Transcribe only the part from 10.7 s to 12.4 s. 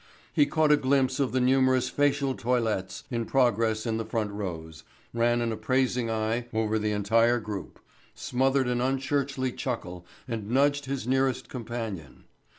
his nearest companion.